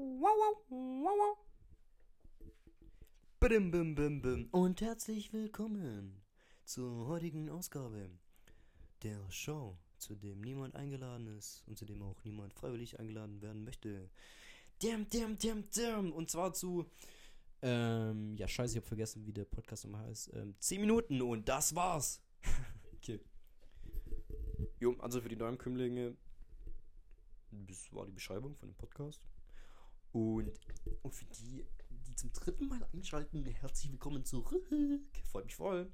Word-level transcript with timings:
Wow, 0.00 0.32
wow, 0.38 0.56
wow, 0.70 1.12
wow. 1.18 1.36
Bim, 3.38 3.70
bim, 3.70 3.94
bim, 3.94 4.22
bim. 4.22 4.48
Und 4.50 4.80
herzlich 4.80 5.30
willkommen 5.34 6.22
zur 6.64 7.06
heutigen 7.06 7.50
Ausgabe 7.50 8.08
der 9.02 9.30
Show, 9.30 9.76
zu 9.98 10.14
dem 10.14 10.40
niemand 10.40 10.74
eingeladen 10.74 11.26
ist 11.36 11.64
und 11.66 11.76
zu 11.76 11.84
dem 11.84 12.02
auch 12.02 12.24
niemand 12.24 12.54
freiwillig 12.54 12.98
eingeladen 12.98 13.42
werden 13.42 13.62
möchte. 13.62 14.08
Damn, 14.78 15.06
damn, 15.10 15.36
damn, 15.36 15.64
damn. 15.76 16.12
Und 16.14 16.30
zwar 16.30 16.54
zu, 16.54 16.86
ähm, 17.60 18.38
ja, 18.38 18.48
scheiße, 18.48 18.72
ich 18.72 18.82
hab 18.82 18.88
vergessen, 18.88 19.26
wie 19.26 19.34
der 19.34 19.44
Podcast 19.44 19.84
nochmal 19.84 20.06
heißt. 20.06 20.32
Ähm, 20.32 20.54
10 20.60 20.80
Minuten 20.80 21.20
und 21.20 21.46
das 21.46 21.74
war's. 21.74 22.22
okay. 22.94 23.20
Jo, 24.78 24.96
also 25.00 25.20
für 25.20 25.28
die 25.28 25.36
Neuankömmlinge, 25.36 26.16
das 27.50 27.92
war 27.92 28.06
die 28.06 28.12
Beschreibung 28.12 28.56
von 28.56 28.70
dem 28.70 28.76
Podcast. 28.76 29.26
Und, 30.12 30.52
und 31.02 31.14
für 31.14 31.24
die, 31.26 31.64
die 31.90 32.16
zum 32.16 32.32
dritten 32.32 32.66
Mal 32.66 32.84
einschalten, 32.92 33.44
herzlich 33.44 33.92
willkommen 33.92 34.24
zurück. 34.24 34.68
Freut 35.30 35.44
mich 35.44 35.54
voll. 35.54 35.92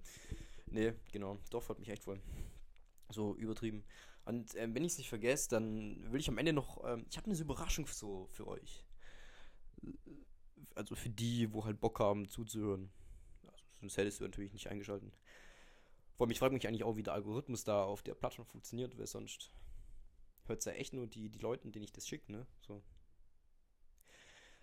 Ne, 0.67 0.97
genau, 1.13 1.39
doch, 1.51 1.63
freut 1.63 1.79
mich 1.79 1.91
echt 1.91 2.05
voll. 2.05 2.21
So 3.11 3.37
übertrieben. 3.37 3.85
Und 4.25 4.55
ähm, 4.57 4.75
wenn 4.75 4.85
ich 4.85 4.93
es 4.93 4.99
nicht 4.99 5.11
vergesse, 5.11 5.51
dann 5.51 6.11
will 6.11 6.21
ich 6.21 6.29
am 6.29 6.39
Ende 6.39 6.53
noch. 6.55 6.83
Ähm, 6.85 7.07
ich 7.11 7.17
habe 7.19 7.31
eine 7.31 7.39
Überraschung 7.39 7.87
so 7.87 8.27
für 8.33 8.47
euch. 8.49 8.85
Also 10.75 10.95
für 10.95 11.11
die, 11.11 11.53
wo 11.53 11.65
halt 11.65 11.79
Bock 11.79 12.01
haben 12.01 12.29
zuzuhören. 12.29 12.91
Also, 13.45 13.65
sonst 13.81 13.97
hättest 13.99 14.21
du 14.21 14.25
natürlich 14.25 14.53
nicht 14.55 14.69
eingeschalten. 14.69 15.13
Vor 16.15 16.25
allem, 16.25 16.33
ich 16.33 16.39
frage 16.39 16.55
mich 16.55 16.67
eigentlich 16.67 16.85
auch, 16.85 16.97
wie 16.97 17.03
der 17.03 17.13
Algorithmus 17.13 17.65
da 17.65 17.85
auf 17.85 18.03
der 18.03 18.15
Plattform 18.15 18.47
funktioniert, 18.47 18.99
weil 18.99 19.07
sonst 19.07 19.53
hört 20.47 20.61
es 20.61 20.65
ja 20.65 20.73
echt 20.73 20.95
nur 20.95 21.07
die, 21.07 21.29
die 21.29 21.39
Leute, 21.39 21.71
denen 21.71 21.85
ich 21.85 21.93
das 21.93 22.09
schicke, 22.09 22.33
ne? 22.33 22.47
So. 22.63 22.83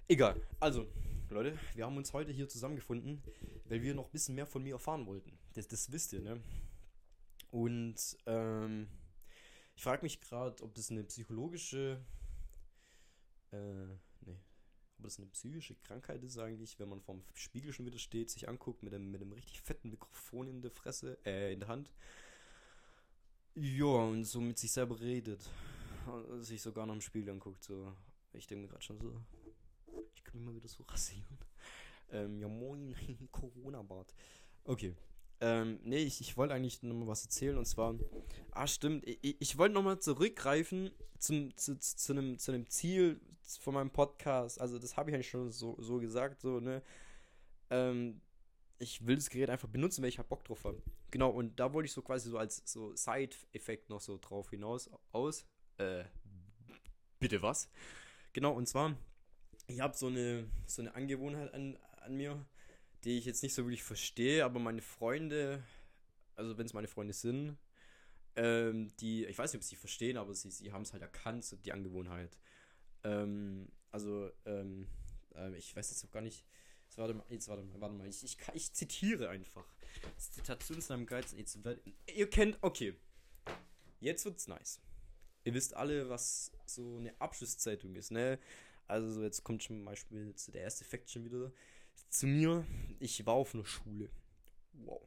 Egal. 0.08 0.42
Also, 0.60 0.86
Leute, 1.30 1.58
wir 1.76 1.86
haben 1.86 1.96
uns 1.96 2.12
heute 2.12 2.32
hier 2.32 2.50
zusammengefunden, 2.50 3.24
weil 3.66 3.82
wir 3.82 3.96
noch 3.96 4.06
ein 4.06 4.12
bisschen 4.12 4.36
mehr 4.36 4.46
von 4.46 4.62
mir 4.62 4.74
erfahren 4.74 5.06
wollten. 5.06 5.38
Das, 5.54 5.68
das 5.68 5.92
wisst 5.92 6.12
ihr, 6.14 6.22
ne? 6.22 6.42
Und 7.52 7.96
ähm, 8.26 8.88
ich 9.76 9.84
frage 9.84 10.04
mich 10.04 10.20
gerade, 10.20 10.62
ob 10.62 10.74
das 10.76 10.92
eine 10.92 11.04
psychologische, 11.06 12.04
äh, 13.52 13.86
nee, 14.26 14.38
ob 14.98 15.04
das 15.04 15.20
eine 15.20 15.28
psychische 15.28 15.76
Krankheit 15.76 16.22
ist 16.24 16.38
eigentlich, 16.38 16.78
wenn 16.80 16.90
man 16.90 17.00
vorm 17.00 17.24
Spiegel 17.34 17.72
schon 17.72 17.86
wieder 17.86 18.00
steht, 18.00 18.30
sich 18.30 18.50
anguckt 18.50 18.84
mit 18.84 18.94
einem, 18.94 19.10
mit 19.10 19.22
einem 19.22 19.32
richtig 19.32 19.62
fetten 19.62 19.90
Mikrofon 19.90 20.48
in 20.48 20.62
der 20.62 20.72
Fresse, 20.72 21.18
äh, 21.26 21.54
in 21.54 21.62
der 21.62 21.70
Hand. 21.70 21.92
Ja, 23.56 23.86
und 23.86 24.26
so 24.26 24.42
mit 24.42 24.58
sich 24.60 24.72
selber 24.72 25.00
redet. 25.00 25.50
Und 26.08 26.44
sich 26.44 26.62
sogar 26.62 26.86
noch 26.86 26.96
im 26.96 27.02
Spiegel 27.02 27.30
anguckt, 27.30 27.64
so. 27.64 27.94
Ich 28.34 28.48
denke 28.48 28.64
mir 28.64 28.68
gerade 28.68 28.84
schon 28.84 29.00
so, 29.00 29.16
mal 30.40 30.56
wieder 30.56 30.68
so 30.68 30.84
rasieren. 30.88 31.38
Ähm, 32.12 32.40
ja 32.40 32.48
moin, 32.48 32.96
Corona-Bart. 33.32 34.14
Okay. 34.66 34.96
Ähm, 35.42 35.80
nee, 35.84 35.98
ich, 35.98 36.22
ich 36.22 36.38
wollte 36.38 36.54
eigentlich 36.54 36.84
nochmal 36.84 37.08
was 37.08 37.24
erzählen 37.24 37.58
und 37.58 37.66
zwar, 37.66 37.96
ah 38.52 38.68
stimmt, 38.68 39.06
ich, 39.06 39.36
ich 39.42 39.58
wollte 39.58 39.74
nochmal 39.74 40.00
zurückgreifen 40.00 40.92
zum, 41.20 41.56
zu, 41.58 41.78
zu, 41.78 41.96
zu, 41.98 42.14
einem, 42.14 42.38
zu 42.40 42.52
einem 42.52 42.70
Ziel 42.70 43.20
von 43.60 43.74
meinem 43.74 43.90
Podcast. 43.90 44.62
Also 44.62 44.80
das 44.80 44.96
habe 44.96 45.10
ich 45.10 45.16
eigentlich 45.16 45.30
schon 45.30 45.52
so, 45.52 45.76
so 45.80 46.00
gesagt, 46.00 46.42
so, 46.42 46.60
ne. 46.60 46.82
Ähm, 47.70 48.22
ich 48.80 49.06
will 49.06 49.16
das 49.16 49.30
Gerät 49.30 49.50
einfach 49.50 49.70
benutzen, 49.70 50.02
weil 50.02 50.10
ich 50.10 50.18
halt 50.18 50.30
Bock 50.30 50.44
drauf 50.44 50.64
habe. 50.66 50.82
Genau, 51.12 51.30
und 51.30 51.60
da 51.60 51.74
wollte 51.74 51.86
ich 51.86 51.94
so 51.94 52.02
quasi 52.02 52.30
so 52.30 52.38
als 52.38 52.62
so 52.66 52.96
Side-Effekt 52.96 53.90
noch 53.90 54.02
so 54.02 54.18
drauf 54.18 54.50
hinaus 54.50 54.90
aus. 55.12 55.46
Äh, 55.78 56.04
bitte 57.20 57.42
was? 57.42 57.70
Genau, 58.34 58.54
und 58.54 58.68
zwar, 58.68 58.96
ich 59.68 59.80
habe 59.80 59.96
so 59.96 60.08
eine, 60.08 60.48
so 60.66 60.82
eine 60.82 60.94
Angewohnheit 60.96 61.54
an, 61.54 61.78
an 62.02 62.16
mir, 62.16 62.46
die 63.04 63.18
ich 63.18 63.26
jetzt 63.26 63.44
nicht 63.44 63.54
so 63.54 63.64
wirklich 63.64 63.84
verstehe, 63.84 64.46
aber 64.46 64.60
meine 64.60 64.82
Freunde, 64.82 65.64
also 66.36 66.58
wenn 66.58 66.66
es 66.66 66.74
meine 66.74 66.88
Freunde 66.88 67.14
sind, 67.14 67.58
ähm, 68.36 68.92
die, 68.98 69.26
ich 69.26 69.38
weiß 69.38 69.54
nicht, 69.54 69.62
ob 69.62 69.64
sie 69.64 69.76
verstehen, 69.76 70.18
aber 70.18 70.34
sie, 70.34 70.50
sie 70.50 70.72
haben 70.72 70.82
es 70.82 70.94
halt 70.94 71.02
erkannt, 71.02 71.46
so 71.46 71.56
die 71.56 71.72
Angewohnheit. 71.72 72.38
Ähm, 73.04 73.70
also, 73.92 74.32
ähm, 74.46 74.88
äh, 75.36 75.56
ich 75.56 75.76
weiß 75.76 75.90
jetzt 75.92 76.04
auch 76.06 76.12
gar 76.12 76.22
nicht, 76.22 76.46
jetzt 76.86 76.98
warte 76.98 77.14
mal, 77.14 77.26
jetzt 77.30 77.48
warte 77.48 77.64
mal, 77.64 77.80
warte 77.80 77.96
mal, 77.96 78.08
ich, 78.08 78.24
ich, 78.24 78.38
ich 78.54 78.74
zitiere 78.74 79.30
einfach. 79.30 79.66
Zitation 80.18 80.80
ist 80.80 80.90
einem 80.90 81.06
Geiz, 81.06 81.34
jetzt, 81.34 81.60
ihr 82.14 82.30
kennt, 82.30 82.58
okay, 82.62 82.96
jetzt 84.00 84.26
wird's 84.26 84.48
nice. 84.48 84.82
Ihr 85.44 85.54
wisst 85.54 85.76
alle, 85.76 86.10
was 86.10 86.52
so 86.66 86.98
eine 86.98 87.20
Abschlusszeitung 87.20 87.96
ist, 87.96 88.12
ne? 88.12 88.40
Also 88.88 89.24
jetzt 89.24 89.44
kommt 89.44 89.62
zum 89.62 89.86
Beispiel 89.86 90.34
der 90.54 90.62
erste 90.62 90.84
Effekt 90.84 91.10
schon 91.10 91.26
wieder 91.26 91.52
zu 92.10 92.28
mir. 92.28 92.66
Ich 93.00 93.26
war 93.26 93.36
auf 93.36 93.54
einer 93.54 93.66
Schule. 93.66 94.10
Wow. 94.74 95.02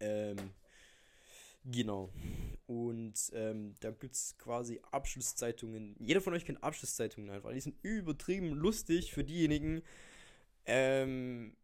Ähm, 0.00 0.36
genau. 1.64 2.12
Und 2.66 3.30
ähm, 3.34 3.74
da 3.80 3.90
gibt 3.90 4.14
es 4.14 4.36
quasi 4.38 4.80
Abschlusszeitungen. 4.90 5.96
Jeder 5.98 6.20
von 6.20 6.34
euch 6.34 6.44
kennt 6.44 6.62
Abschlusszeitungen 6.62 7.30
einfach. 7.30 7.52
Die 7.52 7.60
sind 7.60 7.76
übertrieben 7.82 8.50
lustig 8.50 9.12
für 9.12 9.24
diejenigen, 9.24 9.82
ähm, 10.64 11.56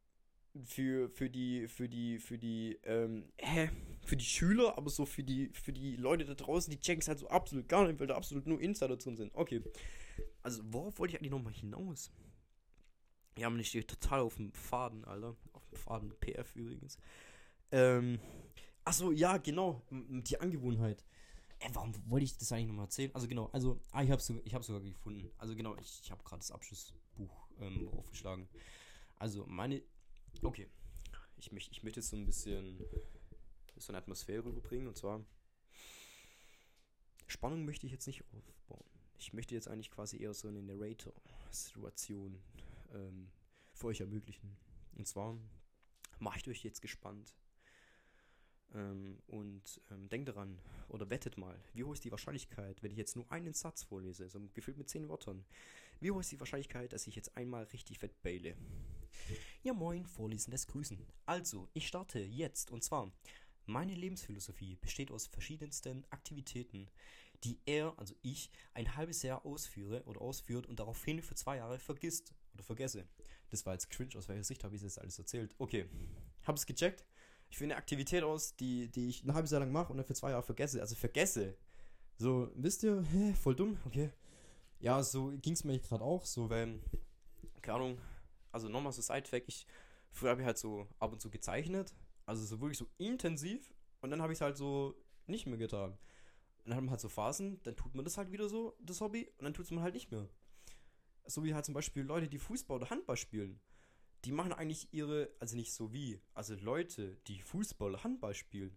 für, 0.65 1.09
für 1.11 1.31
die, 1.31 1.69
für 1.69 1.89
die, 1.89 2.19
für 2.19 2.39
die, 2.39 2.79
ähm, 2.85 3.33
hä? 3.39 3.71
Für 4.05 4.17
die 4.17 4.25
Schüler, 4.25 4.77
aber 4.77 4.91
so 4.91 5.07
für 5.07 5.23
die, 5.23 5.51
für 5.53 5.73
die 5.73 5.97
Leute 5.97 6.25
da 6.25 6.35
draußen, 6.35 6.71
die 6.71 6.81
checken 6.81 7.01
es 7.01 7.09
halt 7.09 7.19
so 7.19 7.29
absolut 7.29 7.69
gar 7.69 7.87
nicht, 7.87 8.01
weil 8.01 8.07
da 8.07 8.17
absolut 8.17 8.47
nur 8.47 8.61
Insider 8.61 8.97
drin 8.97 9.17
sind. 9.17 9.35
Okay. 9.35 9.63
Also, 10.49 10.63
worauf 10.73 10.99
wollte 10.99 11.13
ich 11.13 11.21
eigentlich 11.21 11.31
nochmal 11.31 11.53
hinaus? 11.53 12.11
Ja, 13.37 13.51
man 13.51 13.63
steht 13.63 13.87
total 13.87 14.21
auf 14.21 14.37
dem 14.37 14.51
Faden, 14.53 15.05
Alter. 15.05 15.37
Auf 15.53 15.69
dem 15.69 15.77
Faden, 15.77 16.11
PF 16.21 16.57
übrigens. 16.57 16.97
Ähm, 17.71 18.19
achso, 18.83 19.11
ja, 19.11 19.37
genau, 19.37 19.83
die 19.91 20.41
Angewohnheit. 20.41 21.05
Äh, 21.59 21.69
warum 21.75 21.93
wollte 22.09 22.25
ich 22.25 22.39
das 22.39 22.51
eigentlich 22.51 22.69
nochmal 22.69 22.87
erzählen? 22.87 23.15
Also 23.15 23.29
genau, 23.29 23.51
also, 23.53 23.79
ah, 23.93 24.03
ich 24.03 24.11
habe 24.11 24.23
sogar, 24.23 24.43
ich 24.43 24.67
sogar 24.67 24.81
gefunden. 24.81 25.31
Also 25.37 25.55
genau, 25.55 25.77
ich, 25.77 26.01
ich 26.03 26.11
habe 26.11 26.25
gerade 26.25 26.41
das 26.41 26.51
Abschlussbuch 26.51 27.49
ähm, 27.61 27.87
aufgeschlagen. 27.91 28.49
Also 29.19 29.45
meine 29.47 29.83
Okay. 30.43 30.67
Ich, 31.37 31.53
möcht, 31.53 31.73
ich 31.73 31.83
möchte 31.83 32.01
jetzt 32.01 32.09
so 32.09 32.17
ein 32.17 32.25
bisschen 32.25 32.83
so 33.77 33.93
eine 33.93 33.99
Atmosphäre 33.99 34.47
rüberbringen. 34.47 34.89
Und 34.89 34.97
zwar, 34.97 35.23
Spannung 37.27 37.67
möchte 37.67 37.85
ich 37.85 37.93
jetzt 37.93 38.07
nicht 38.07 38.25
aufbauen. 38.33 38.98
Ich 39.19 39.33
möchte 39.33 39.55
jetzt 39.55 39.69
eigentlich 39.69 39.91
quasi 39.91 40.23
eher 40.23 40.33
so 40.33 40.49
eine 40.49 40.63
Narrator-Situation 40.63 42.39
ähm, 42.95 43.29
für 43.75 43.89
euch 43.89 44.01
ermöglichen. 44.01 44.57
Und 44.97 45.07
zwar 45.07 45.37
mache 46.19 46.39
ich 46.39 46.49
euch 46.49 46.63
jetzt 46.65 46.81
gespannt 46.81 47.35
ähm, 48.75 49.19
und 49.27 49.81
ähm, 49.91 50.09
denkt 50.09 50.29
daran 50.29 50.59
oder 50.89 51.11
wettet 51.11 51.37
mal, 51.37 51.59
wie 51.75 51.85
hoch 51.85 51.93
ist 51.93 52.05
die 52.05 52.11
Wahrscheinlichkeit, 52.11 52.83
wenn 52.83 52.91
ich 52.91 52.99
jetzt 52.99 53.17
nur 53.17 53.31
einen 53.31 53.55
Satz 53.55 53.83
vorlese, 53.83 54.29
so 54.29 54.41
gefüllt 54.55 54.79
mit 54.79 54.89
zehn 54.89 55.09
Wörtern, 55.09 55.45
wie 56.01 56.11
hoch 56.11 56.21
ist 56.21 56.33
die 56.33 56.41
Wahrscheinlichkeit, 56.41 56.93
dass 56.93 57.07
ich 57.07 57.17
jetzt 57.17 57.37
einmal 57.37 57.65
richtig 57.65 57.99
fett 57.99 58.23
baile? 58.23 58.57
Ja 59.63 59.73
moin, 59.73 60.07
vorlesendes 60.07 60.67
Grüßen. 60.67 60.99
Also, 61.27 61.69
ich 61.75 61.89
starte 61.89 62.21
jetzt 62.21 62.71
und 62.71 62.85
zwar, 62.85 63.13
meine 63.67 63.95
Lebensphilosophie 63.95 64.77
besteht 64.77 65.11
aus 65.11 65.27
verschiedensten 65.27 66.07
Aktivitäten, 66.11 66.89
die 67.45 67.61
er, 67.67 67.95
also 67.97 68.15
ich, 68.23 68.51
ein 68.75 68.97
halbes 68.97 69.23
Jahr 69.23 69.45
ausführe 69.45 70.03
oder 70.05 70.21
ausführt 70.21 70.67
und 70.67 70.81
daraufhin 70.81 71.23
für 71.23 71.35
zwei 71.35 71.57
Jahre 71.57 71.79
vergisst 71.79 72.35
oder 72.55 72.63
vergesse. 72.63 73.07
Das 73.51 73.65
war 73.65 73.73
jetzt 73.75 73.91
cringe, 73.91 74.17
aus 74.17 74.29
welcher 74.29 74.45
Sicht 74.45 74.65
habe 74.65 74.77
ich 74.77 74.83
das 74.83 74.99
alles 74.99 75.19
erzählt? 75.19 75.55
Okay, 75.59 75.89
hab's 76.45 76.67
gecheckt? 76.67 77.05
ich 77.51 77.59
führe 77.59 77.71
eine 77.71 77.77
Aktivität 77.77 78.23
aus, 78.23 78.57
die, 78.57 78.89
die 78.91 79.09
ich 79.09 79.25
ein 79.25 79.35
halbes 79.35 79.51
Jahr 79.51 79.61
lang 79.61 79.73
mache 79.73 79.91
und 79.91 79.97
dann 79.97 80.07
für 80.07 80.15
zwei 80.15 80.31
Jahre 80.31 80.43
vergesse. 80.43 80.81
Also 80.81 80.95
vergesse. 80.95 81.57
So, 82.17 82.51
wisst 82.55 82.83
ihr, 82.83 83.03
hä, 83.03 83.35
voll 83.35 83.55
dumm, 83.55 83.79
okay. 83.87 84.11
Ja, 84.81 85.03
so 85.03 85.33
ging 85.41 85.55
es 85.55 85.65
mir 85.65 85.79
gerade 85.79 86.05
auch, 86.05 86.25
so, 86.25 86.51
weil, 86.51 86.81
keine 87.63 87.77
Ahnung, 87.77 87.99
also 88.53 88.69
nochmal 88.69 88.93
so 88.93 89.03
Side-Fact, 89.03 89.49
ich, 89.49 89.67
früher 90.13 90.31
habe 90.31 90.41
ich 90.41 90.47
halt 90.47 90.59
so 90.59 90.87
ab 90.99 91.13
und 91.13 91.21
zu 91.21 91.31
gezeichnet, 91.31 91.95
also 92.27 92.45
so 92.45 92.61
wirklich 92.61 92.79
so 92.79 92.87
intensiv 92.99 93.73
und 94.01 94.11
dann 94.11 94.23
habe 94.23 94.33
ich 94.33 94.39
es 94.39 94.41
halt 94.41 94.57
so 94.57 94.95
nicht 95.27 95.47
mehr 95.47 95.59
getan. 95.59 95.97
Dann 96.69 96.77
hat 96.77 96.85
man 96.85 96.91
halt 96.91 97.01
so 97.01 97.09
Phasen, 97.09 97.61
dann 97.63 97.77
tut 97.77 97.95
man 97.95 98.05
das 98.05 98.19
halt 98.19 98.31
wieder 98.31 98.49
so, 98.49 98.77
das 98.81 99.01
Hobby, 99.01 99.31
und 99.39 99.45
dann 99.45 99.55
tut 99.55 99.65
es 99.65 99.71
man 99.71 99.83
halt 99.83 99.95
nicht 99.95 100.11
mehr. 100.11 100.29
So 101.27 101.45
wie 101.45 101.55
halt 101.55 101.65
zum 101.65 101.75
Beispiel 101.75 102.03
Leute, 102.03 102.29
die 102.29 102.39
Fußball 102.39 102.77
oder 102.77 102.91
Handball 102.91 103.17
spielen 103.17 103.61
die 104.25 104.33
machen 104.33 104.53
eigentlich 104.53 104.93
ihre, 104.93 105.31
also 105.39 105.57
nicht 105.57 105.73
so 105.73 105.93
wie, 105.93 106.21
also 106.35 106.55
Leute, 106.55 107.17
die 107.27 107.41
Fußball, 107.41 108.03
Handball 108.03 108.35
spielen, 108.35 108.77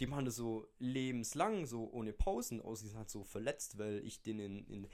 die 0.00 0.06
machen 0.06 0.24
das 0.24 0.36
so 0.36 0.66
lebenslang, 0.78 1.66
so 1.66 1.88
ohne 1.92 2.12
Pausen 2.12 2.60
aus. 2.60 2.80
Die 2.80 2.88
sind 2.88 2.98
halt 2.98 3.10
so 3.10 3.22
verletzt, 3.22 3.78
weil 3.78 4.04
ich 4.04 4.22
den 4.22 4.40
in, 4.40 4.66
in 4.66 4.88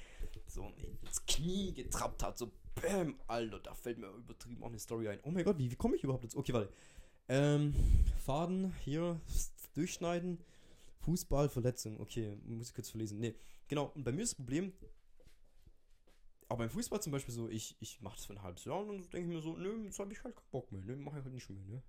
so 0.46 0.70
ins 1.02 1.24
Knie 1.24 1.72
getrappt 1.72 2.22
hat. 2.22 2.36
So, 2.36 2.52
bäm, 2.74 3.18
Alter, 3.26 3.60
da 3.60 3.74
fällt 3.74 3.98
mir 3.98 4.08
übertrieben 4.08 4.62
auch 4.62 4.68
eine 4.68 4.78
Story 4.78 5.08
ein. 5.08 5.20
Oh 5.22 5.30
mein 5.30 5.44
Gott, 5.44 5.58
wie, 5.58 5.70
wie 5.70 5.76
komme 5.76 5.96
ich 5.96 6.04
überhaupt 6.04 6.24
jetzt? 6.24 6.36
Okay, 6.36 6.52
warte. 6.52 6.70
Ähm, 7.28 7.74
Faden 8.24 8.74
hier, 8.84 9.18
durchschneiden. 9.74 10.44
Fußball, 11.00 11.48
Verletzung. 11.48 12.00
Okay, 12.00 12.36
muss 12.44 12.68
ich 12.68 12.74
kurz 12.74 12.90
verlesen. 12.90 13.18
Nee, 13.18 13.34
genau. 13.68 13.92
Und 13.94 14.04
bei 14.04 14.12
mir 14.12 14.22
ist 14.22 14.32
das 14.32 14.36
Problem, 14.36 14.72
aber 16.50 16.58
beim 16.58 16.70
Fußball 16.70 17.00
zum 17.00 17.12
Beispiel 17.12 17.32
so, 17.32 17.48
ich, 17.48 17.76
ich 17.80 18.00
mache 18.00 18.16
das 18.16 18.26
für 18.26 18.32
ein 18.32 18.42
halbes 18.42 18.64
Jahr 18.64 18.80
und 18.80 18.88
dann 18.88 19.10
denke 19.10 19.20
ich 19.20 19.26
mir 19.36 19.40
so, 19.40 19.56
nö, 19.56 19.84
jetzt 19.84 20.00
habe 20.00 20.12
ich 20.12 20.22
halt 20.24 20.34
keinen 20.34 20.50
Bock 20.50 20.72
mehr, 20.72 20.82
ne, 20.82 20.96
mache 20.96 21.18
ich 21.18 21.24
halt 21.24 21.32
nicht 21.32 21.48
mehr, 21.48 21.64
ne. 21.64 21.82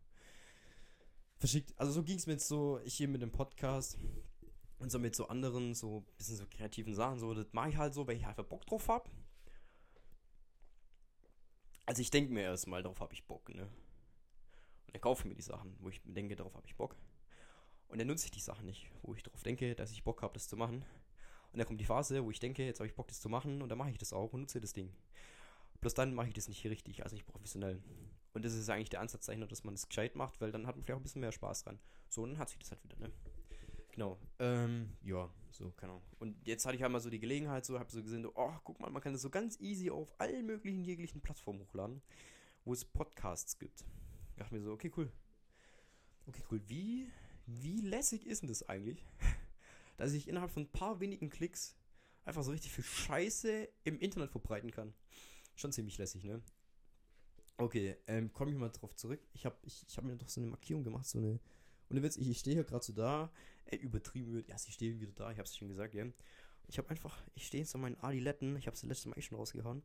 Verschickt, 1.40 1.74
also 1.78 1.92
so 1.92 2.04
ging 2.04 2.18
es 2.18 2.28
mir 2.28 2.34
jetzt 2.34 2.48
so, 2.48 2.80
ich 2.84 2.94
hier 2.94 3.08
mit 3.08 3.24
dem 3.24 3.32
Podcast 3.32 3.98
und 4.78 4.92
so 4.92 5.00
mit 5.00 5.16
so 5.16 5.28
anderen, 5.28 5.74
so 5.74 6.06
bisschen 6.16 6.36
so 6.36 6.46
kreativen 6.48 6.94
Sachen, 6.94 7.18
so, 7.18 7.34
das 7.34 7.48
mache 7.54 7.70
ich 7.70 7.78
halt 7.78 7.96
so, 7.96 8.06
weil 8.06 8.18
ich 8.18 8.26
einfach 8.28 8.46
Bock 8.46 8.64
drauf 8.68 8.88
habe. 8.88 9.10
Also 11.88 12.04
ich 12.04 12.12
denke 12.12 12.32
mir 12.32 12.44
erstmal, 12.44 12.84
darauf 12.84 13.00
habe 13.00 13.16
ich 13.16 13.26
Bock, 13.26 13.50
ne. 13.50 13.64
Und 13.64 14.94
dann 14.94 15.02
kaufe 15.02 15.28
mir 15.28 15.34
die 15.34 15.42
Sachen, 15.42 15.76
wo 15.80 15.90
ich 15.90 16.02
denke, 16.04 16.36
darauf 16.36 16.54
habe 16.54 16.68
ich 16.68 16.76
Bock. 16.76 16.96
Und 17.92 18.00
dann 18.00 18.08
nutze 18.08 18.26
ich 18.26 18.32
die 18.32 18.40
Sachen 18.40 18.66
nicht, 18.66 18.90
wo 19.04 19.14
ich 19.14 19.22
darauf 19.22 19.44
denke, 19.44 19.76
dass 19.76 19.92
ich 19.92 20.04
Bock 20.06 20.22
habe, 20.22 20.34
das 20.34 20.48
zu 20.48 20.56
machen. 20.56 20.86
Und 21.52 21.60
dann 21.60 21.68
kommt 21.68 21.82
die 21.82 21.86
Phase, 21.86 22.24
wo 22.24 22.32
ich 22.32 22.40
denke, 22.40 22.66
jetzt 22.66 22.80
habe 22.80 22.88
ich 22.88 22.96
Bock, 22.96 23.10
das 23.10 23.20
zu 23.20 23.28
machen 23.28 23.62
und 23.62 23.68
dann 23.68 23.78
mache 23.78 23.92
ich 23.92 23.98
das 23.98 24.14
auch 24.14 24.32
und 24.32 24.42
nutze 24.42 24.62
das 24.62 24.72
Ding. 24.72 24.94
Bloß 25.82 25.94
dann 25.94 26.14
mache 26.14 26.30
ich 26.30 26.34
das 26.34 26.48
nicht 26.48 26.66
richtig, 26.66 27.04
also 27.04 27.16
nicht 27.16 27.28
professionell. 27.28 27.84
Und 28.34 28.46
das 28.46 28.54
ist 28.54 28.70
eigentlich 28.70 28.90
der 28.90 29.02
Ansatzzeichen, 29.02 29.46
dass 29.46 29.66
man 29.66 29.74
es 29.74 29.82
das 29.82 29.90
gescheit 29.90 30.16
macht, 30.16 30.40
weil 30.40 30.54
dann 30.54 30.68
hat 30.68 30.78
man 30.78 30.84
vielleicht 30.84 30.96
auch 30.96 31.02
ein 31.02 31.04
bisschen 31.04 31.20
mehr 31.20 31.34
Spaß 31.34 31.66
dran. 31.66 31.80
So, 32.08 32.24
und 32.24 32.32
dann 32.32 32.40
hat 32.40 32.50
sich 32.50 32.60
das 32.60 32.72
halt 32.72 32.82
wieder, 32.86 32.98
ne? 32.98 33.12
Genau. 33.92 34.18
Ähm, 34.40 34.96
ja, 35.04 35.30
so, 35.50 35.72
keine 35.72 35.92
Ahnung. 35.92 36.06
Und 36.20 36.48
jetzt 36.48 36.66
hatte 36.66 36.78
ich 36.78 36.84
halt 36.84 37.02
so 37.02 37.10
die 37.10 37.20
Gelegenheit, 37.20 37.66
so, 37.66 37.78
habe 37.78 37.92
so 37.92 38.02
gesehen, 38.02 38.24
so, 38.24 38.32
oh, 38.36 38.54
guck 38.64 38.80
mal, 38.80 38.90
man 38.90 39.02
kann 39.02 39.12
das 39.12 39.22
so 39.22 39.30
ganz 39.30 39.60
easy 39.60 39.90
auf 39.90 40.08
allen 40.18 40.46
möglichen 40.46 40.86
jeglichen 40.86 41.20
Plattformen 41.20 41.60
hochladen, 41.60 42.02
wo 42.64 42.72
es 42.72 42.86
Podcasts 42.86 43.60
gibt. 43.60 43.84
Ich 44.30 44.38
dachte 44.38 44.56
mir 44.56 44.62
so, 44.62 44.72
okay, 44.72 44.92
cool. 44.96 45.12
Okay, 46.28 46.44
cool. 46.50 46.62
Wie, 46.68 47.12
wie 47.46 47.82
lässig 47.82 48.26
ist 48.26 48.42
denn 48.42 48.50
das 48.50 48.68
eigentlich? 48.68 49.06
dass 49.98 50.14
ich 50.14 50.28
innerhalb 50.28 50.52
von 50.52 50.64
ein 50.64 50.72
paar 50.72 51.00
wenigen 51.00 51.30
Klicks 51.30 51.76
einfach 52.26 52.44
so 52.44 52.52
richtig 52.52 52.72
viel 52.72 52.84
Scheiße 52.84 53.70
im 53.84 54.00
Internet 54.00 54.32
verbreiten 54.32 54.72
kann. 54.72 54.94
Schon 55.56 55.72
ziemlich 55.72 55.98
lässig, 55.98 56.24
ne? 56.24 56.42
Okay, 57.58 57.96
ähm, 58.08 58.34
komme 58.34 58.52
ich 58.52 58.58
mal 58.58 58.70
drauf 58.70 58.96
zurück. 58.96 59.20
Ich 59.34 59.46
habe 59.46 59.56
ich, 59.64 59.86
ich 59.88 59.98
hab 59.98 60.04
mir 60.04 60.16
doch 60.16 60.30
so 60.30 60.42
eine 60.42 60.50
Markierung 60.50 60.84
gemacht, 60.84 61.06
so 61.06 61.20
eine. 61.20 61.40
Und 61.90 62.02
Witz, 62.02 62.18
ich, 62.18 62.30
ich 62.30 62.40
stehe 62.40 62.56
hier 62.56 62.64
gerade 62.64 62.84
so 62.84 62.94
da, 62.94 63.32
äh, 63.66 63.76
übertrieben 63.76 64.34
wird. 64.34 64.48
Ja, 64.48 64.56
ich 64.56 64.74
stehe 64.74 65.00
wieder 65.00 65.12
da, 65.12 65.32
ich 65.32 65.38
habe 65.38 65.48
es 65.48 65.56
schon 65.56 65.68
gesagt, 65.68 65.94
ja. 65.94 66.06
Ich 66.68 66.78
habe 66.78 66.90
einfach, 66.90 67.22
ich 67.36 67.46
stehe 67.46 67.64
jetzt 67.64 67.76
an 67.76 67.82
meinen 67.82 68.00
Adiletten, 68.00 68.56
ich 68.56 68.66
habe 68.68 68.76
es 68.76 68.84
letztes 68.84 69.08
Mal 69.08 69.18
eh 69.18 69.22
schon 69.22 69.38
rausgehauen. 69.38 69.84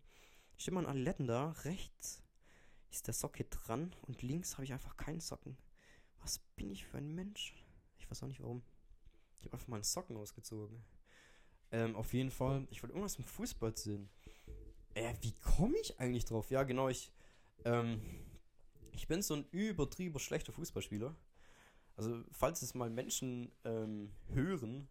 Ich 0.57 0.63
stehe 0.63 0.75
mal 0.75 0.87
an 0.87 0.91
Adiletten 0.91 1.27
da, 1.27 1.51
rechts 1.65 2.23
ist 2.91 3.07
der 3.07 3.15
Socket 3.15 3.49
dran 3.51 3.95
und 4.03 4.23
links 4.23 4.55
habe 4.55 4.65
ich 4.65 4.73
einfach 4.73 4.97
keinen 4.97 5.21
Socken. 5.21 5.57
Was 6.21 6.39
bin 6.57 6.71
ich 6.71 6.85
für 6.85 6.99
ein 6.99 7.15
Mensch? 7.15 7.55
Ich 7.99 8.11
weiß 8.11 8.23
auch 8.23 8.29
nicht 8.29 8.41
warum. 8.41 8.63
Ich 9.39 9.45
habe 9.45 9.55
einfach 9.55 9.69
mal 9.69 9.77
einen 9.77 9.85
Socken 9.85 10.17
ausgezogen. 10.17 10.85
Ähm, 11.73 11.97
auf 11.97 12.13
jeden 12.13 12.31
Fall, 12.31 12.67
ich 12.71 12.83
wollte 12.83 12.95
irgendwas 12.95 13.17
im 13.17 13.25
Fußball 13.25 13.77
sehen. 13.77 14.09
Äh, 14.95 15.15
wie 15.21 15.33
komme 15.33 15.77
ich 15.79 15.99
eigentlich 16.01 16.25
drauf? 16.25 16.51
Ja, 16.51 16.63
genau, 16.63 16.89
ich, 16.89 17.13
ähm, 17.65 18.01
ich 18.93 19.09
bin 19.09 19.23
so 19.23 19.35
ein 19.35 19.47
übertrieben 19.51 20.19
schlechter 20.19 20.53
Fußballspieler. 20.53 21.15
Also, 21.97 22.23
falls 22.31 22.63
es 22.63 22.75
mal 22.75 22.91
Menschen 22.91 23.53
ähm, 23.65 24.13
hören, 24.29 24.89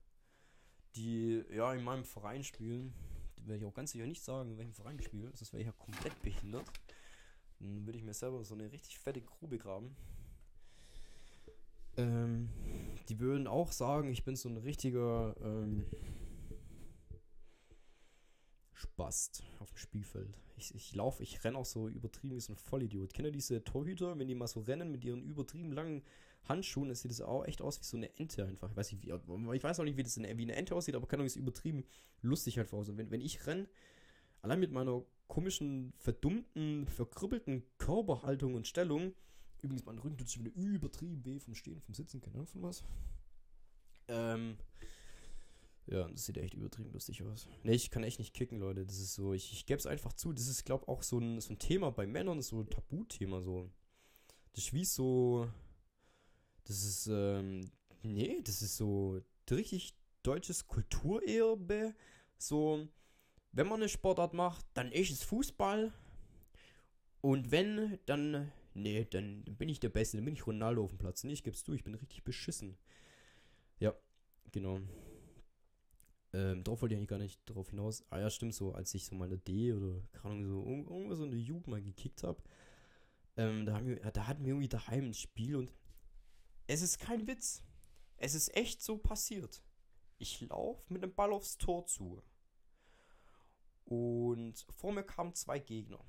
die 0.96 1.44
ja 1.52 1.74
in 1.74 1.84
meinem 1.84 2.04
Verein 2.04 2.44
spielen, 2.44 2.94
werde 3.38 3.60
ich 3.60 3.66
auch 3.66 3.74
ganz 3.74 3.92
sicher 3.92 4.06
nicht 4.06 4.24
sagen, 4.24 4.52
in 4.52 4.58
welchem 4.58 4.74
Verein 4.74 4.98
ich 5.00 5.06
spiele, 5.06 5.32
sonst 5.36 5.54
wäre 5.54 5.62
ich 5.62 5.68
ja 5.68 5.74
komplett 5.74 6.20
behindert. 6.22 6.68
Dann 7.60 7.86
würde 7.86 7.98
ich 7.98 8.04
mir 8.04 8.14
selber 8.14 8.44
so 8.44 8.56
eine 8.56 8.72
richtig 8.72 9.00
fette 9.00 9.22
Grube 9.22 9.58
graben. 9.58 9.96
Ähm, 11.98 12.50
die 13.10 13.20
würden 13.20 13.48
auch 13.48 13.72
sagen, 13.72 14.10
ich 14.10 14.24
bin 14.24 14.36
so 14.36 14.50
ein 14.50 14.58
richtiger 14.58 15.36
ähm, 15.42 15.86
Spast 18.74 19.44
auf 19.60 19.72
dem 19.72 19.78
Spielfeld. 19.78 20.38
Ich, 20.58 20.74
ich 20.74 20.96
laufe, 20.96 21.24
ich 21.24 21.44
renne 21.44 21.58
auch 21.58 21.66
so 21.66 21.88
übertrieben 21.88 22.36
wie 22.36 22.40
so 22.40 22.54
ein 22.54 22.58
Vollidiot. 22.58 23.14
Kennt 23.14 23.28
ihr 23.28 23.32
diese 23.32 23.64
Torhüter, 23.64 24.18
wenn 24.18 24.28
die 24.28 24.36
mal 24.36 24.48
so 24.48 24.62
rennen 24.62 24.92
mit 24.92 25.04
ihren 25.04 25.24
übertrieben 25.24 25.72
langen 25.72 26.04
Handschuhen, 26.48 26.88
dann 26.88 26.96
sieht 26.96 27.12
das 27.12 27.22
auch 27.22 27.46
echt 27.46 27.62
aus 27.62 27.80
wie 27.80 27.86
so 27.86 27.98
eine 27.98 28.16
Ente 28.18 28.46
einfach. 28.46 28.70
Ich 28.70 28.78
weiß, 28.78 28.92
nicht, 28.92 29.04
wie, 29.04 29.12
ich 29.56 29.64
weiß 29.64 29.80
auch 29.80 29.84
nicht, 29.84 29.98
wie 29.98 30.04
das 30.04 30.18
eine, 30.18 30.38
wie 30.38 30.44
eine 30.44 30.56
Ente 30.56 30.76
aussieht, 30.76 30.96
aber 30.96 31.08
kann 31.08 31.22
auch 31.22 31.36
übertrieben 31.36 31.86
lustig 32.22 32.60
einfach 32.60 32.78
aus. 32.78 32.90
Und 32.90 32.98
wenn, 32.98 33.12
wenn 33.12 33.22
ich 33.22 33.46
renne, 33.48 33.68
allein 34.42 34.60
mit 34.60 34.72
meiner 34.72 35.04
komischen, 35.28 35.94
verdummten, 35.98 36.88
verkrüppelten 36.88 37.64
Körperhaltung 37.78 38.54
und 38.54 38.68
Stellung, 38.68 39.14
Übrigens, 39.62 39.86
mein 39.86 39.98
Rücken 39.98 40.18
tut 40.18 40.30
sich 40.30 40.40
wieder 40.40 40.56
übertrieben 40.56 41.24
weh 41.26 41.40
vom 41.40 41.56
Stehen, 41.56 41.82
vom 41.82 41.94
Sitzen, 41.94 42.22
keine 42.22 42.36
Ahnung 42.36 42.48
von 42.48 42.64
was. 42.64 42.84
Ähm. 44.08 44.58
Ja, 45.88 46.08
das 46.08 46.26
sieht 46.26 46.38
echt 46.38 46.56
übertrieben 46.56 46.92
lustig 46.94 47.22
aus. 47.24 47.48
Ne, 47.64 47.74
ich 47.74 47.92
kann 47.92 48.04
echt 48.04 48.18
nicht 48.18 48.34
kicken, 48.34 48.60
Leute. 48.60 48.86
Das 48.86 49.00
ist 49.00 49.14
so, 49.14 49.34
ich, 49.34 49.52
ich 49.54 49.66
gebe 49.68 49.78
es 49.78 49.86
einfach 49.86 50.14
zu. 50.14 50.34
Das 50.34 50.48
ist, 50.48 50.66
glaube 50.66 50.84
ich, 50.84 50.88
auch 50.88 51.04
so 51.04 51.20
ein, 51.20 51.40
so 51.42 51.54
ein 51.54 51.60
Thema 51.60 51.92
bei 51.92 52.08
Männern, 52.08 52.42
so 52.42 52.62
ein 52.62 52.70
Tabuthema, 52.70 53.42
so. 53.42 53.70
Das 54.54 54.66
ist 54.66 54.74
wie 54.74 54.86
so. 54.86 55.48
Das 56.64 56.84
ist, 56.84 57.08
ähm, 57.08 57.70
nee, 58.02 58.42
das 58.44 58.64
ist 58.64 58.78
so 58.78 59.22
richtig 59.52 59.96
deutsches 60.24 60.66
Kulturerbe. 60.66 61.94
So, 62.38 62.88
wenn 63.52 63.68
man 63.68 63.82
eine 63.82 63.90
Sportart 63.90 64.34
macht, 64.34 64.66
dann 64.74 64.92
ist 64.92 65.12
es 65.12 65.24
Fußball. 65.24 65.94
Und 67.22 67.52
wenn, 67.52 68.00
dann 68.08 68.52
nee, 68.76 69.06
dann 69.06 69.44
bin 69.44 69.70
ich 69.70 69.80
der 69.80 69.90
Beste, 69.90 70.18
dann 70.18 70.26
bin 70.26 70.36
ich 70.36 70.46
Ronaldo 70.46 70.84
auf 70.84 70.92
dem 70.92 71.00
Platz. 71.00 71.24
Nee, 71.24 71.34
ich 71.34 71.44
geb's 71.44 71.64
du, 71.64 71.74
ich 71.74 71.84
bin 71.84 71.96
richtig 71.96 72.24
beschissen. 72.24 72.78
Ja, 73.80 73.94
genau. 74.52 74.80
Ähm, 76.34 76.64
darauf 76.64 76.82
wollte 76.82 76.94
ich 76.94 76.98
eigentlich 76.98 77.10
gar 77.10 77.20
nicht 77.20 77.40
drauf 77.46 77.70
hinaus. 77.70 78.06
Ah 78.10 78.20
ja, 78.20 78.30
stimmt 78.30 78.54
so, 78.54 78.74
als 78.74 78.94
ich 78.94 79.06
so 79.06 79.16
mal 79.16 79.26
eine 79.26 79.38
D 79.38 79.74
oder 79.74 80.02
keine 80.12 80.36
Ahnung, 80.36 80.46
so 80.46 80.94
irgendwas 80.94 81.18
so 81.18 81.26
in 81.26 81.32
der 81.32 81.40
Jugend 81.40 81.68
mal 81.68 81.82
gekickt 81.82 82.24
habe, 82.24 82.42
ähm, 83.38 83.66
da, 83.66 83.80
da 84.12 84.28
hatten 84.28 84.44
wir 84.44 84.52
irgendwie 84.52 84.70
daheim 84.70 85.06
ein 85.06 85.14
Spiel 85.14 85.56
und 85.56 85.72
es 86.68 86.82
ist 86.82 87.00
kein 87.00 87.28
Witz. 87.28 87.64
Es 88.18 88.34
ist 88.34 88.56
echt 88.56 88.82
so 88.82 88.98
passiert. 88.98 89.62
Ich 90.18 90.42
laufe 90.42 90.92
mit 90.92 91.04
dem 91.04 91.14
Ball 91.14 91.32
aufs 91.32 91.58
Tor 91.58 91.86
zu. 91.86 92.22
Und 93.86 94.66
vor 94.70 94.94
mir 94.94 95.04
kamen 95.04 95.36
zwei 95.36 95.60
Gegner. 95.60 96.04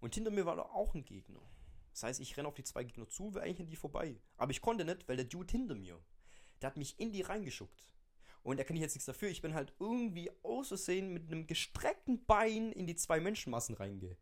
Und 0.00 0.14
hinter 0.14 0.30
mir 0.30 0.46
war 0.46 0.56
da 0.56 0.62
auch 0.62 0.94
ein 0.94 1.04
Gegner. 1.04 1.40
Das 1.92 2.02
heißt, 2.04 2.20
ich 2.20 2.36
renne 2.36 2.48
auf 2.48 2.54
die 2.54 2.64
zwei 2.64 2.84
Gegner 2.84 3.08
zu, 3.08 3.34
wäre 3.34 3.44
eigentlich 3.44 3.60
an 3.60 3.66
die 3.66 3.76
vorbei. 3.76 4.20
Aber 4.36 4.50
ich 4.50 4.60
konnte 4.60 4.84
nicht, 4.84 5.08
weil 5.08 5.16
der 5.16 5.26
Dude 5.26 5.50
hinter 5.50 5.74
mir, 5.74 6.00
der 6.60 6.70
hat 6.70 6.76
mich 6.76 6.98
in 6.98 7.12
die 7.12 7.22
reingeschuckt. 7.22 7.88
Und 8.42 8.58
da 8.58 8.64
kann 8.64 8.76
ich 8.76 8.82
jetzt 8.82 8.94
nichts 8.94 9.06
dafür. 9.06 9.28
Ich 9.28 9.42
bin 9.42 9.54
halt 9.54 9.74
irgendwie 9.78 10.30
auszusehen 10.42 11.12
mit 11.12 11.30
einem 11.30 11.46
gestreckten 11.46 12.24
Bein 12.24 12.72
in 12.72 12.86
die 12.86 12.96
zwei 12.96 13.20
Menschenmassen 13.20 13.74
reinge 13.74 14.16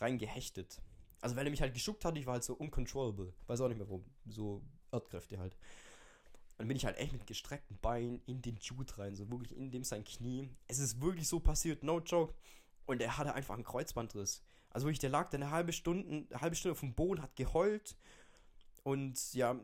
reingehechtet. 0.00 0.80
Also 1.20 1.36
weil 1.36 1.46
er 1.46 1.50
mich 1.50 1.60
halt 1.60 1.74
geschuckt 1.74 2.04
hat, 2.04 2.16
ich 2.16 2.26
war 2.26 2.34
halt 2.34 2.44
so 2.44 2.54
uncontrollable. 2.54 3.32
Weiß 3.46 3.60
auch 3.60 3.68
nicht 3.68 3.78
mehr 3.78 3.86
warum. 3.86 4.04
So 4.26 4.62
Erdkräfte 4.90 5.38
halt. 5.38 5.56
Dann 6.58 6.68
bin 6.68 6.76
ich 6.76 6.84
halt 6.84 6.96
echt 6.98 7.12
mit 7.12 7.26
gestreckten 7.26 7.78
Beinen 7.78 8.20
in 8.26 8.42
den 8.42 8.56
Dude 8.56 8.96
rein, 8.98 9.14
so 9.14 9.30
wirklich 9.30 9.56
in 9.56 9.70
dem 9.70 9.84
sein 9.84 10.04
Knie. 10.04 10.48
Es 10.68 10.78
ist 10.78 11.00
wirklich 11.00 11.28
so 11.28 11.40
passiert, 11.40 11.82
no 11.82 12.00
joke. 12.00 12.34
Und 12.86 13.00
er 13.00 13.16
hatte 13.16 13.34
einfach 13.34 13.54
einen 13.54 13.64
Kreuzbandriss. 13.64 14.42
Also 14.72 14.86
wirklich, 14.86 14.98
der 14.98 15.10
lag 15.10 15.30
da 15.30 15.36
eine 15.36 15.50
halbe 15.50 15.72
Stunde, 15.72 16.26
eine 16.30 16.40
halbe 16.40 16.56
Stunde 16.56 16.72
auf 16.72 16.80
dem 16.80 16.94
Boden, 16.94 17.22
hat 17.22 17.36
geheult. 17.36 17.96
Und 18.82 19.34
ja, 19.34 19.60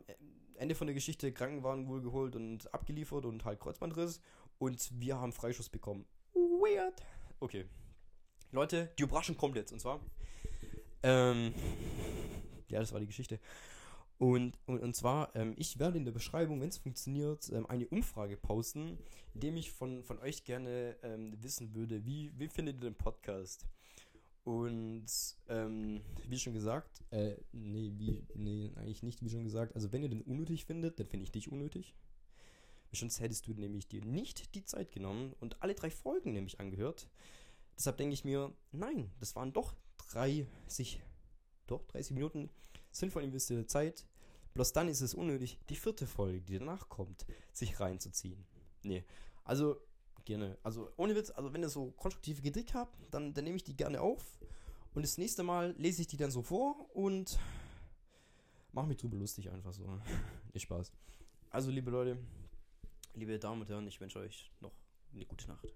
Ende 0.54 0.74
von 0.74 0.86
der 0.86 0.94
Geschichte, 0.94 1.32
Krankenwagen 1.32 1.88
wohl 1.88 2.02
geholt 2.02 2.36
und 2.36 2.72
abgeliefert 2.74 3.24
und 3.24 3.44
halt 3.44 3.60
Kreuzbandriss. 3.60 4.20
Und 4.58 4.90
wir 5.00 5.18
haben 5.18 5.32
Freischuss 5.32 5.68
bekommen. 5.68 6.04
Weird. 6.34 7.02
Okay. 7.40 7.64
Leute, 8.50 8.92
die 8.98 9.04
Überraschung 9.04 9.36
kommt 9.36 9.56
jetzt. 9.56 9.72
Und 9.72 9.80
zwar. 9.80 10.00
Ähm, 11.02 11.54
ja, 12.68 12.80
das 12.80 12.92
war 12.92 13.00
die 13.00 13.06
Geschichte. 13.06 13.38
Und, 14.18 14.58
und, 14.66 14.80
und 14.80 14.96
zwar, 14.96 15.34
ähm, 15.36 15.54
ich 15.56 15.78
werde 15.78 15.96
in 15.96 16.04
der 16.04 16.12
Beschreibung, 16.12 16.60
wenn 16.60 16.68
es 16.68 16.78
funktioniert, 16.78 17.50
ähm, 17.52 17.66
eine 17.66 17.86
Umfrage 17.86 18.36
posten, 18.36 18.98
indem 19.32 19.56
ich 19.56 19.70
von, 19.70 20.02
von 20.02 20.18
euch 20.18 20.44
gerne 20.44 20.96
ähm, 21.04 21.40
wissen 21.40 21.72
würde, 21.74 22.04
wie, 22.04 22.32
wie 22.36 22.48
findet 22.48 22.78
ihr 22.78 22.90
den 22.90 22.96
Podcast? 22.96 23.64
Und 24.48 25.04
ähm, 25.50 26.00
wie 26.26 26.38
schon 26.38 26.54
gesagt, 26.54 27.04
äh, 27.10 27.36
nee, 27.52 27.92
wie, 27.98 28.26
nee, 28.34 28.72
eigentlich 28.76 29.02
nicht, 29.02 29.22
wie 29.22 29.28
schon 29.28 29.44
gesagt. 29.44 29.74
Also 29.74 29.92
wenn 29.92 30.02
ihr 30.02 30.08
den 30.08 30.22
unnötig 30.22 30.64
findet, 30.64 30.98
dann 30.98 31.06
finde 31.06 31.24
ich 31.24 31.32
dich 31.32 31.52
unnötig. 31.52 31.94
Sonst 32.90 33.20
hättest 33.20 33.46
du 33.46 33.52
nämlich 33.52 33.88
dir 33.88 34.02
nicht 34.02 34.54
die 34.54 34.64
Zeit 34.64 34.90
genommen 34.90 35.34
und 35.40 35.60
alle 35.62 35.74
drei 35.74 35.90
Folgen 35.90 36.32
nämlich 36.32 36.60
angehört. 36.60 37.10
Deshalb 37.76 37.98
denke 37.98 38.14
ich 38.14 38.24
mir, 38.24 38.50
nein, 38.72 39.10
das 39.20 39.36
waren 39.36 39.52
doch 39.52 39.74
30, 40.12 41.02
doch 41.66 41.84
30 41.88 42.14
Minuten 42.14 42.48
sinnvoll 42.90 43.24
investierte 43.24 43.66
Zeit. 43.66 44.06
Bloß 44.54 44.72
dann 44.72 44.88
ist 44.88 45.02
es 45.02 45.12
unnötig, 45.12 45.58
die 45.68 45.76
vierte 45.76 46.06
Folge, 46.06 46.40
die 46.40 46.58
danach 46.58 46.88
kommt, 46.88 47.26
sich 47.52 47.78
reinzuziehen. 47.80 48.46
Nee, 48.82 49.04
also 49.44 49.78
gerne. 50.28 50.56
Also 50.62 50.90
ohne 50.96 51.16
Witz, 51.16 51.30
also 51.30 51.52
wenn 51.52 51.62
ihr 51.62 51.68
so 51.68 51.90
konstruktive 51.92 52.40
Kritik 52.40 52.74
habt, 52.74 52.94
dann, 53.10 53.34
dann 53.34 53.44
nehme 53.44 53.56
ich 53.56 53.64
die 53.64 53.76
gerne 53.76 54.00
auf. 54.00 54.38
Und 54.94 55.02
das 55.02 55.18
nächste 55.18 55.42
Mal 55.42 55.74
lese 55.78 56.02
ich 56.02 56.06
die 56.06 56.16
dann 56.16 56.30
so 56.30 56.42
vor 56.42 56.94
und 56.94 57.38
mache 58.72 58.86
mich 58.86 58.98
drüber 58.98 59.16
lustig 59.16 59.50
einfach 59.50 59.72
so. 59.72 59.82
Nicht 60.52 60.62
Spaß. 60.62 60.92
Also 61.50 61.70
liebe 61.70 61.90
Leute, 61.90 62.18
liebe 63.14 63.38
Damen 63.38 63.62
und 63.62 63.68
Herren, 63.68 63.88
ich 63.88 64.00
wünsche 64.00 64.18
euch 64.20 64.52
noch 64.60 64.72
eine 65.14 65.24
gute 65.24 65.48
Nacht. 65.48 65.66